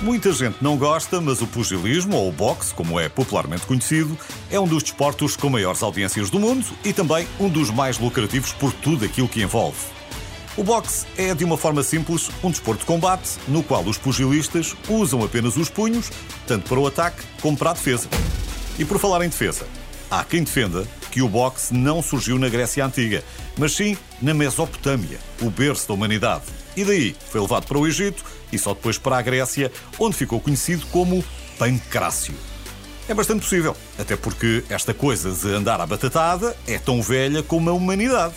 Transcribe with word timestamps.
Muita 0.00 0.32
gente 0.32 0.62
não 0.62 0.76
gosta, 0.76 1.20
mas 1.20 1.42
o 1.42 1.46
pugilismo, 1.48 2.16
ou 2.16 2.28
o 2.28 2.32
boxe, 2.32 2.72
como 2.72 3.00
é 3.00 3.08
popularmente 3.08 3.66
conhecido, 3.66 4.16
é 4.48 4.58
um 4.58 4.66
dos 4.66 4.84
desportos 4.84 5.36
com 5.36 5.50
maiores 5.50 5.82
audiências 5.82 6.30
do 6.30 6.38
mundo 6.38 6.64
e 6.84 6.92
também 6.92 7.26
um 7.40 7.48
dos 7.48 7.68
mais 7.68 7.98
lucrativos 7.98 8.52
por 8.52 8.72
tudo 8.72 9.04
aquilo 9.04 9.28
que 9.28 9.42
envolve. 9.42 9.76
O 10.56 10.62
boxe 10.62 11.04
é, 11.16 11.34
de 11.34 11.44
uma 11.44 11.56
forma 11.56 11.82
simples, 11.82 12.30
um 12.44 12.50
desporto 12.50 12.80
de 12.80 12.86
combate 12.86 13.38
no 13.48 13.60
qual 13.60 13.82
os 13.82 13.98
pugilistas 13.98 14.76
usam 14.88 15.24
apenas 15.24 15.56
os 15.56 15.68
punhos, 15.68 16.12
tanto 16.46 16.68
para 16.68 16.78
o 16.78 16.86
ataque 16.86 17.24
como 17.42 17.56
para 17.56 17.70
a 17.70 17.74
defesa. 17.74 18.08
E 18.78 18.84
por 18.84 19.00
falar 19.00 19.24
em 19.24 19.28
defesa, 19.28 19.66
há 20.08 20.22
quem 20.22 20.44
defenda 20.44 20.86
que 21.10 21.22
o 21.22 21.28
boxe 21.28 21.74
não 21.74 22.00
surgiu 22.02 22.38
na 22.38 22.48
Grécia 22.48 22.86
Antiga, 22.86 23.24
mas 23.56 23.72
sim 23.72 23.96
na 24.22 24.32
Mesopotâmia, 24.32 25.18
o 25.42 25.50
berço 25.50 25.88
da 25.88 25.94
humanidade. 25.94 26.57
E 26.78 26.84
daí 26.84 27.16
foi 27.32 27.40
levado 27.40 27.66
para 27.66 27.76
o 27.76 27.84
Egito 27.88 28.24
e 28.52 28.58
só 28.58 28.72
depois 28.72 28.96
para 28.96 29.18
a 29.18 29.22
Grécia, 29.22 29.72
onde 29.98 30.16
ficou 30.16 30.38
conhecido 30.38 30.86
como 30.92 31.24
pancrácio. 31.58 32.32
É 33.08 33.14
bastante 33.14 33.40
possível, 33.40 33.76
até 33.98 34.16
porque 34.16 34.62
esta 34.70 34.94
coisa 34.94 35.32
de 35.32 35.52
andar 35.52 35.80
à 35.80 35.86
batatada 35.88 36.56
é 36.68 36.78
tão 36.78 37.02
velha 37.02 37.42
como 37.42 37.68
a 37.68 37.72
humanidade. 37.72 38.34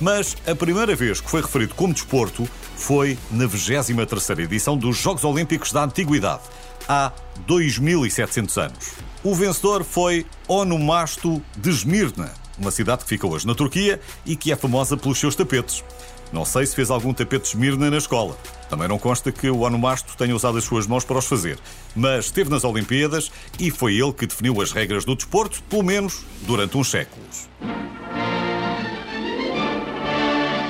Mas 0.00 0.34
a 0.46 0.54
primeira 0.54 0.96
vez 0.96 1.20
que 1.20 1.28
foi 1.28 1.42
referido 1.42 1.74
como 1.74 1.92
desporto 1.92 2.48
foi 2.74 3.18
na 3.30 3.44
23ª 3.44 4.38
edição 4.38 4.78
dos 4.78 4.96
Jogos 4.96 5.22
Olímpicos 5.22 5.70
da 5.70 5.84
Antiguidade, 5.84 6.40
há 6.88 7.12
2700 7.46 8.56
anos. 8.56 8.92
O 9.22 9.34
vencedor 9.34 9.84
foi 9.84 10.24
Onomasto 10.48 11.42
de 11.54 11.68
Esmirna, 11.68 12.32
uma 12.58 12.70
cidade 12.70 13.02
que 13.02 13.08
fica 13.08 13.26
hoje 13.26 13.46
na 13.46 13.54
Turquia 13.54 14.00
e 14.24 14.36
que 14.36 14.52
é 14.52 14.56
famosa 14.56 14.96
pelos 14.96 15.18
seus 15.18 15.34
tapetes. 15.34 15.84
Não 16.32 16.44
sei 16.44 16.66
se 16.66 16.74
fez 16.74 16.90
algum 16.90 17.12
tapete 17.12 17.42
de 17.42 17.48
Esmirna 17.50 17.90
na 17.90 17.96
escola. 17.96 18.36
Também 18.68 18.88
não 18.88 18.98
consta 18.98 19.30
que 19.30 19.48
o 19.48 19.60
Onomasto 19.60 20.16
tenha 20.16 20.34
usado 20.34 20.58
as 20.58 20.64
suas 20.64 20.86
mãos 20.86 21.04
para 21.04 21.18
os 21.18 21.26
fazer. 21.26 21.58
Mas 21.94 22.26
esteve 22.26 22.50
nas 22.50 22.64
Olimpíadas 22.64 23.30
e 23.58 23.70
foi 23.70 23.94
ele 23.94 24.12
que 24.12 24.26
definiu 24.26 24.60
as 24.60 24.72
regras 24.72 25.04
do 25.04 25.14
desporto, 25.14 25.62
pelo 25.70 25.84
menos 25.84 26.24
durante 26.42 26.76
uns 26.76 26.90
séculos. 26.90 27.48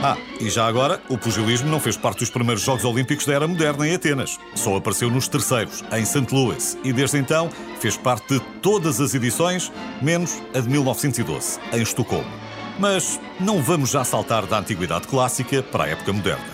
Ah, 0.07 0.19
e 0.39 0.51
já 0.51 0.67
agora, 0.67 1.01
o 1.09 1.17
pugilismo 1.17 1.71
não 1.71 1.81
fez 1.81 1.97
parte 1.97 2.19
dos 2.19 2.29
primeiros 2.29 2.63
Jogos 2.63 2.85
Olímpicos 2.85 3.25
da 3.25 3.33
Era 3.33 3.49
Moderna 3.49 3.89
em 3.89 3.95
Atenas. 3.95 4.39
Só 4.55 4.77
apareceu 4.77 5.11
nos 5.11 5.29
terceiros, 5.29 5.83
em 5.91 6.05
St. 6.05 6.27
Louis, 6.31 6.77
e 6.85 6.93
desde 6.93 7.17
então 7.17 7.49
fez 7.81 7.97
parte 7.97 8.35
de 8.35 8.41
todas 8.61 9.01
as 9.01 9.15
edições, 9.15 9.73
menos 10.03 10.43
a 10.55 10.61
de 10.61 10.69
1912, 10.69 11.59
em 11.73 11.81
Estocolmo. 11.81 12.31
Mas 12.79 13.19
não 13.41 13.63
vamos 13.63 13.93
já 13.93 14.05
saltar 14.05 14.45
da 14.45 14.59
antiguidade 14.59 15.09
clássica 15.09 15.63
para 15.63 15.85
a 15.85 15.89
época 15.89 16.13
moderna. 16.13 16.53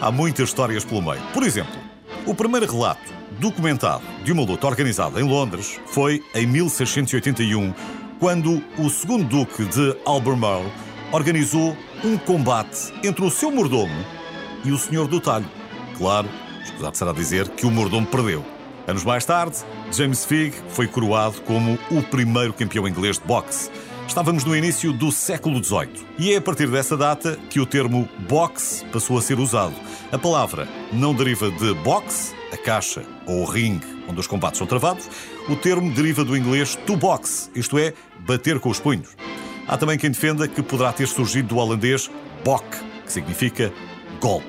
Há 0.00 0.12
muitas 0.12 0.50
histórias 0.50 0.84
pelo 0.84 1.02
meio. 1.02 1.22
Por 1.34 1.42
exemplo, 1.42 1.74
o 2.24 2.36
primeiro 2.36 2.70
relato 2.70 3.12
documentado 3.40 4.04
de 4.22 4.30
uma 4.30 4.44
luta 4.44 4.68
organizada 4.68 5.20
em 5.20 5.24
Londres 5.24 5.80
foi 5.86 6.22
em 6.36 6.46
1681, 6.46 7.74
quando 8.20 8.62
o 8.78 8.88
segundo 8.88 9.24
duque 9.24 9.64
de 9.64 9.96
Albemarle 10.06 10.70
organizou 11.12 11.76
um 12.02 12.16
combate 12.16 12.92
entre 13.04 13.24
o 13.24 13.30
seu 13.30 13.50
mordomo 13.50 13.94
e 14.64 14.72
o 14.72 14.78
senhor 14.78 15.06
do 15.06 15.20
talho. 15.20 15.48
Claro, 15.98 16.28
escusado 16.64 16.96
será 16.96 17.12
dizer 17.12 17.48
que 17.50 17.66
o 17.66 17.70
mordomo 17.70 18.06
perdeu. 18.06 18.44
Anos 18.86 19.04
mais 19.04 19.24
tarde, 19.24 19.58
James 19.92 20.24
Figg 20.24 20.56
foi 20.70 20.88
coroado 20.88 21.40
como 21.42 21.78
o 21.90 22.02
primeiro 22.02 22.52
campeão 22.52 22.88
inglês 22.88 23.18
de 23.18 23.24
boxe. 23.24 23.70
Estávamos 24.08 24.42
no 24.42 24.56
início 24.56 24.92
do 24.92 25.12
século 25.12 25.62
XVIII 25.62 26.06
e 26.18 26.32
é 26.32 26.38
a 26.38 26.40
partir 26.40 26.68
dessa 26.68 26.96
data 26.96 27.38
que 27.48 27.60
o 27.60 27.66
termo 27.66 28.08
boxe 28.28 28.84
passou 28.86 29.16
a 29.16 29.22
ser 29.22 29.38
usado. 29.38 29.74
A 30.10 30.18
palavra 30.18 30.66
não 30.92 31.14
deriva 31.14 31.50
de 31.50 31.72
boxe, 31.74 32.34
a 32.52 32.56
caixa 32.56 33.04
ou 33.26 33.42
o 33.42 33.44
ringue 33.44 34.02
onde 34.08 34.18
os 34.18 34.26
combates 34.26 34.58
são 34.58 34.66
travados, 34.66 35.08
o 35.48 35.56
termo 35.56 35.90
deriva 35.92 36.24
do 36.24 36.36
inglês 36.36 36.76
to 36.86 36.96
box, 36.96 37.50
isto 37.54 37.78
é, 37.78 37.94
bater 38.20 38.58
com 38.58 38.68
os 38.68 38.80
punhos. 38.80 39.16
Há 39.66 39.76
também 39.76 39.98
quem 39.98 40.10
defenda 40.10 40.48
que 40.48 40.62
poderá 40.62 40.92
ter 40.92 41.06
surgido 41.08 41.48
do 41.48 41.56
holandês 41.56 42.10
bok, 42.44 42.64
que 43.04 43.12
significa 43.12 43.72
golpe. 44.20 44.46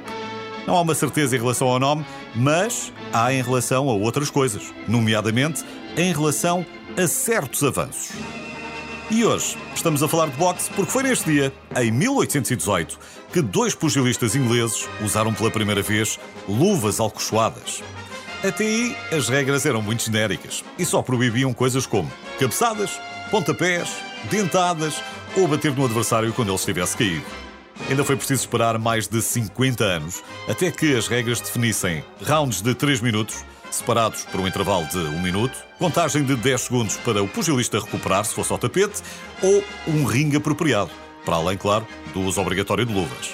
Não 0.66 0.76
há 0.76 0.82
uma 0.82 0.96
certeza 0.96 1.36
em 1.36 1.40
relação 1.40 1.68
ao 1.68 1.80
nome, 1.80 2.06
mas 2.36 2.92
há 3.12 3.34
em 3.34 3.42
relação 3.42 3.90
a 3.90 3.94
outras 3.94 4.30
coisas, 4.30 4.74
nomeadamente 4.88 5.64
em 5.98 6.14
relação 6.14 6.66
a 6.98 7.08
certos 7.08 7.64
avanços. 7.64 8.12
E 9.12 9.24
hoje 9.26 9.58
estamos 9.76 10.02
a 10.02 10.08
falar 10.08 10.28
de 10.28 10.38
boxe 10.38 10.72
porque 10.72 10.92
foi 10.92 11.04
neste 11.04 11.30
dia, 11.30 11.54
em 11.76 11.92
1818, 11.92 12.98
que 13.32 13.42
dois 13.42 13.76
pugilistas 13.76 14.36
ingleses 14.36 14.88
usaram 15.04 15.34
pela 15.34 15.52
primeira 15.52 15.82
vez 15.82 16.20
luvas 16.48 17.00
alcochoadas. 17.00 17.84
Até 18.44 18.66
aí, 18.66 18.96
as 19.12 19.30
regras 19.30 19.66
eram 19.66 19.82
muito 19.82 20.04
genéricas 20.04 20.64
e 20.80 20.86
só 20.86 21.02
proibiam 21.02 21.54
coisas 21.54 21.86
como 21.86 22.12
cabeçadas, 22.40 23.00
pontapés, 23.34 23.90
dentadas 24.30 25.02
ou 25.36 25.48
bater 25.48 25.76
no 25.76 25.86
adversário 25.86 26.32
quando 26.34 26.50
ele 26.50 26.56
estivesse 26.56 26.96
caído. 26.96 27.26
Ainda 27.90 28.04
foi 28.04 28.16
preciso 28.16 28.42
esperar 28.42 28.78
mais 28.78 29.08
de 29.08 29.24
50 29.24 29.84
anos 29.84 30.24
até 30.48 30.70
que 30.70 30.96
as 30.96 31.08
regras 31.08 31.42
definissem 31.42 32.06
rounds 32.24 32.62
de 32.62 32.76
3 32.76 33.02
minutos, 33.02 33.44
separados 33.72 34.24
por 34.26 34.40
um 34.40 34.48
intervalo 34.48 34.86
de 34.86 35.00
1 35.00 35.20
minuto, 35.20 35.58
contagem 35.80 36.24
de 36.24 36.36
10 36.36 36.62
segundos 36.62 36.98
para 36.98 37.24
o 37.24 37.28
pugilista 37.28 37.80
recuperar 37.80 38.24
se 38.24 38.36
fosse 38.36 38.52
ao 38.52 38.60
tapete, 38.60 39.02
ou 39.42 39.64
um 39.88 40.06
ringue 40.06 40.38
apropriado, 40.38 40.92
para 41.26 41.38
além, 41.38 41.58
claro, 41.58 41.88
do 42.14 42.22
uso 42.22 42.40
obrigatório 42.40 42.86
de 42.86 42.94
luvas. 42.94 43.34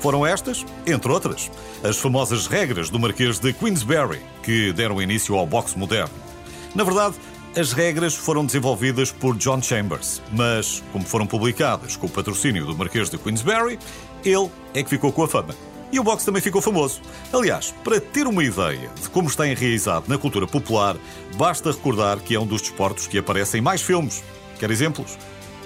Foram 0.00 0.26
estas, 0.26 0.66
entre 0.86 1.10
outras, 1.10 1.50
as 1.82 1.96
famosas 1.96 2.46
regras 2.46 2.90
do 2.90 2.98
Marquês 2.98 3.38
de 3.38 3.50
Queensberry, 3.54 4.20
que 4.42 4.74
deram 4.74 5.00
início 5.00 5.34
ao 5.36 5.46
boxe 5.46 5.78
moderno. 5.78 6.12
Na 6.74 6.84
verdade, 6.84 7.16
as 7.56 7.72
regras 7.72 8.14
foram 8.14 8.46
desenvolvidas 8.46 9.10
por 9.10 9.36
John 9.36 9.60
Chambers, 9.60 10.22
mas, 10.32 10.82
como 10.92 11.04
foram 11.04 11.26
publicadas 11.26 11.96
com 11.96 12.06
o 12.06 12.10
patrocínio 12.10 12.64
do 12.64 12.76
Marquês 12.76 13.10
de 13.10 13.18
Queensberry, 13.18 13.78
ele 14.24 14.48
é 14.72 14.82
que 14.82 14.90
ficou 14.90 15.12
com 15.12 15.24
a 15.24 15.28
fama. 15.28 15.54
E 15.92 15.98
o 15.98 16.04
boxe 16.04 16.24
também 16.24 16.40
ficou 16.40 16.62
famoso. 16.62 17.00
Aliás, 17.32 17.74
para 17.82 18.00
ter 18.00 18.28
uma 18.28 18.44
ideia 18.44 18.88
de 19.00 19.08
como 19.10 19.28
está 19.28 19.48
enraizado 19.48 20.06
na 20.08 20.16
cultura 20.16 20.46
popular, 20.46 20.96
basta 21.36 21.72
recordar 21.72 22.20
que 22.20 22.36
é 22.36 22.40
um 22.40 22.46
dos 22.46 22.62
desportos 22.62 23.08
que 23.08 23.18
aparece 23.18 23.58
em 23.58 23.60
mais 23.60 23.82
filmes. 23.82 24.22
Quer 24.60 24.70
exemplos? 24.70 25.18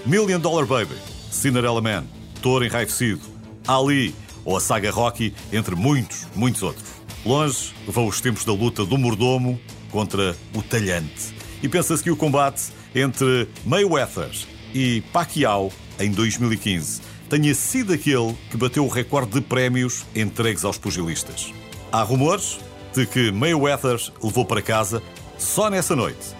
Million 0.06 0.40
Dollar 0.40 0.64
Baby, 0.64 0.96
Cinderella 1.30 1.82
Man, 1.82 2.04
Touro 2.40 2.64
Enraivecido, 2.64 3.20
Ali 3.68 4.14
ou 4.46 4.56
a 4.56 4.60
saga 4.60 4.90
Rocky, 4.90 5.34
entre 5.52 5.74
muitos, 5.74 6.26
muitos 6.34 6.62
outros. 6.62 6.84
Longe 7.26 7.74
vão 7.86 8.06
os 8.06 8.20
tempos 8.22 8.44
da 8.44 8.52
luta 8.52 8.84
do 8.86 8.96
mordomo 8.96 9.60
contra 9.90 10.34
o 10.54 10.62
talhante 10.62 11.43
e 11.64 11.68
pensa-se 11.68 12.02
que 12.02 12.10
o 12.10 12.16
combate 12.16 12.64
entre 12.94 13.48
Mayweather 13.64 14.30
e 14.74 15.00
Pacquiao 15.14 15.72
em 15.98 16.10
2015 16.10 17.00
tenha 17.30 17.54
sido 17.54 17.94
aquele 17.94 18.34
que 18.50 18.56
bateu 18.58 18.84
o 18.84 18.88
recorde 18.88 19.32
de 19.32 19.40
prémios 19.40 20.04
entregues 20.14 20.62
aos 20.62 20.76
pugilistas. 20.76 21.54
Há 21.90 22.02
rumores 22.02 22.58
de 22.92 23.06
que 23.06 23.32
Mayweather 23.32 23.98
levou 24.22 24.44
para 24.44 24.60
casa, 24.60 25.02
só 25.38 25.70
nessa 25.70 25.96
noite, 25.96 26.36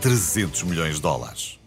300 0.00 0.62
milhões 0.62 0.96
de 0.96 1.02
dólares. 1.02 1.61